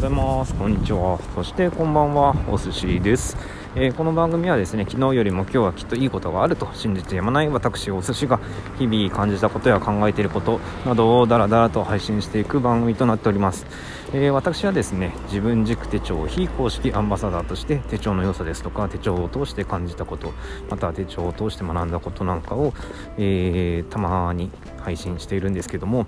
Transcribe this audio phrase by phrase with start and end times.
[0.00, 0.54] ございます。
[0.54, 1.20] こんにちは。
[1.34, 2.34] そしてこんばんは。
[2.48, 3.36] お寿司です、
[3.76, 8.40] えーこの番組はですね昨日よりも今日はきっといいことがあると信じてやまない私お寿司が
[8.78, 13.66] 日々感じたことや考えていることなどをダラダラと配信していく番組となっております、
[14.14, 20.32] えー私はですね自分軸手帳非公式アンバサダーとして手帳の良さですとか手帳を通して感じたこと
[20.70, 22.72] また手帳を通して学んだことなんかを、
[23.18, 26.06] えーたまに配信しているんですけども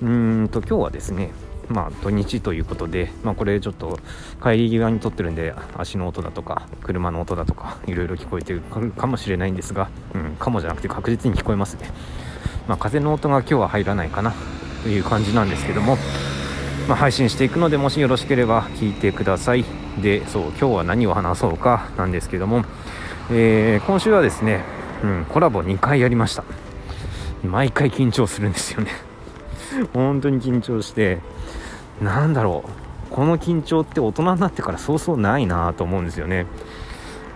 [0.00, 1.30] うんと今日はですね
[1.70, 3.98] まあ、土日ということで、まあ、これちょっと
[4.42, 11.90] 帰り際に撮ってるんで足の音だとか車の音だとかいろいろ聞こえてるかかもしれないんですが、うん、かもじゃなくて確実に聞こえますね、
[12.66, 14.34] まあ、風の音が今日は入らないかな
[14.82, 15.98] という感じなんですけども、
[16.88, 19.64] まあ、配信していくのでもしよろしければ聞いてください。
[20.00, 22.64] でそう今日は何を話そうかなんですけども、
[23.30, 24.62] えー今週はですね、
[25.02, 26.44] うん、コラボ2回やりました。
[27.44, 28.90] 毎回緊張するんですよね。
[29.92, 31.18] 本当に緊張して
[32.02, 33.14] なんだろう。
[33.14, 36.46] この緊張って大人になってからそうそうないなと思うんですよね。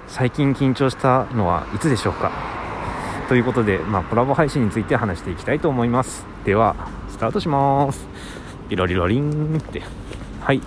[0.08, 2.30] 最近緊張したのはいつでしょうか。
[3.28, 6.26] ということで、まあ、コラボ配信について話していきたいと思います。
[6.44, 6.76] では
[7.08, 8.06] スタートします。
[8.68, 9.82] ピロリロリンって。
[10.40, 10.60] はい。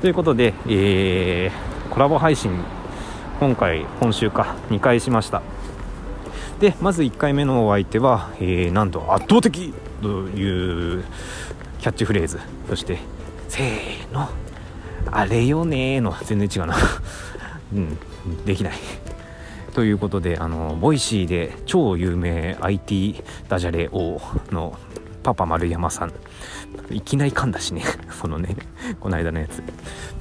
[0.00, 2.52] ということで、えー、コラボ配信
[3.38, 5.42] 今回今週か2回しました。
[6.58, 11.04] でまず1回目のお相手は、えーなんと圧倒的という
[11.78, 12.98] キャッチフレーズそして
[13.50, 14.28] せーの。
[15.10, 16.76] あれよねーの全然違うな。
[17.74, 17.98] うん
[18.46, 18.74] できない。
[19.74, 24.78] ということであのボイシーで超有名 IT ダジャレ王の
[25.24, 26.12] パパ丸山さん。
[26.90, 27.82] いきなり噛んだしね。
[28.22, 28.54] そのね
[29.00, 29.62] この間のやつ、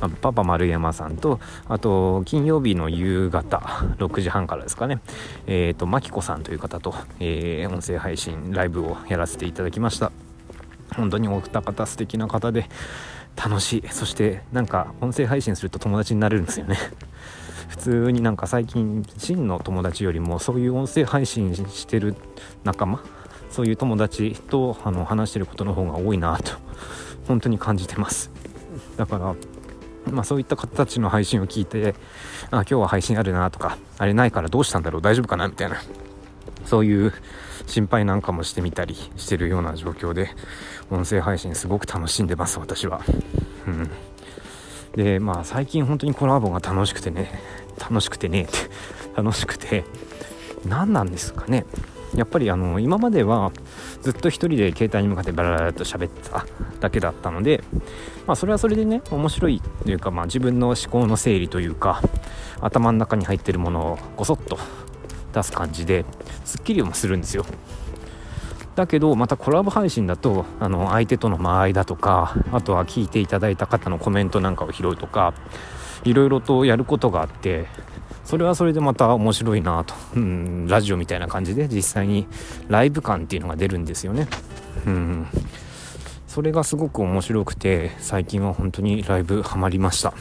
[0.01, 3.57] まあパパ丸山さんとあと金曜日の夕方
[3.99, 4.99] 6時半からですかね。
[5.45, 10.11] えっ、とマキコさんという方と、えー音声配信ライブをやらせていただきました。
[10.95, 12.69] 本当にお二方素敵な方で
[13.35, 13.87] 楽しい。
[13.89, 16.77] そしてなんか音声配信すると友達になれるんですよね。
[17.69, 22.15] 普通になんか最近真の友達よりもそういう音声配信してる
[22.63, 22.99] 仲間
[23.51, 26.53] そういう友達とあの話してることの方が多いなと
[27.27, 28.31] 本当に感じてます。
[28.97, 29.35] だから
[30.11, 31.93] まあそういった方たちの配信を聞いて
[32.51, 35.77] あ今日は配信あるなとかあれないからどうしたんだろう大丈夫かなみたいな。
[36.65, 37.13] そういう
[37.67, 40.29] 心配なんかもしてみたりしてるような状況で
[40.89, 43.01] 音声配信すごく楽しんでます私は。
[43.67, 43.89] うん、
[44.95, 47.39] でまあ最近本当にコラボが楽しくてね
[47.79, 48.57] 楽しくてねって
[49.15, 49.85] 楽しくて
[50.65, 51.65] 何なんですかね
[52.15, 53.51] やっぱりあの今までは
[54.01, 56.45] ずっと一人で携帯に向かってバラバラと喋ってた
[56.79, 57.63] だけだったので、
[58.25, 62.01] まあ、それはそれでね面白いというか、まあ、自分の思考の整理というか
[62.61, 64.57] 頭の中に入ってるものをごそっと
[65.33, 66.05] 出す感じで
[66.45, 67.45] すっきりもするんですよ。
[68.75, 75.33] だけどまたコラボ配信だとあの相手との間合いだとかあとは聞いていただいた方のコメントなんかを拾うとか
[76.05, 77.67] いろいろとやることがあって
[78.23, 82.27] それはそれでまた面白いなと、うん、ラジオみたいな感じで実際に
[82.67, 84.27] ライブ感っていうのが出るんですよね。
[84.85, 85.27] うん。
[86.29, 90.13] それがすごく面白くて最近は本当にライブハマりました。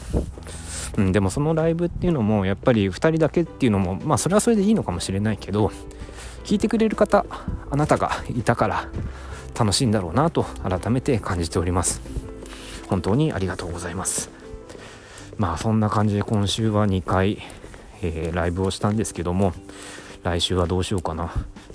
[0.96, 5.70] うん、でもそのライブっていうのもやっぱり2人だけっていうのもまあそれはそれでいいのかもしれないけど
[6.44, 7.26] 聞いてくれる方
[7.70, 8.88] あなたがいたから
[9.56, 12.00] 楽しいんだろうなと改めて感じております。
[12.88, 14.30] 本当にありがとうございます。
[15.36, 17.42] まあそんな感じで今週は2回、
[18.00, 19.52] えーライブをしたんですけども
[20.22, 21.32] 来週はどうしようかな。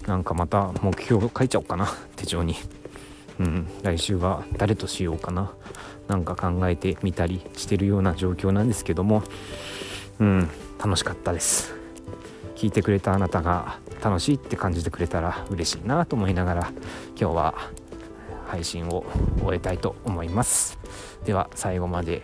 [0.07, 2.55] なんかまた目標書いちゃおうかな手帳に。
[3.39, 3.67] うん。
[3.81, 5.51] 来週は誰としようかな。
[6.07, 9.23] なんか考えてみたりしてるような状況なんですけども。
[10.19, 10.49] うん。
[10.83, 11.73] 楽しかったです。
[12.55, 16.71] 聞いてくれたあなたが楽しいって感じてくれたら嬉しいなと思いながら
[17.19, 17.55] 今日は
[18.47, 19.05] 配信を
[19.41, 20.77] 終えたいと思います。
[21.25, 22.23] では最後まで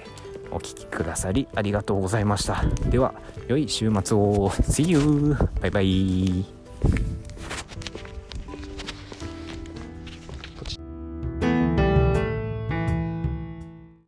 [0.52, 2.64] お聴きくださりありがとうございました。
[2.90, 3.14] では
[3.48, 4.50] 良い週末を。
[4.52, 5.36] See you!
[5.62, 7.29] バイバイ。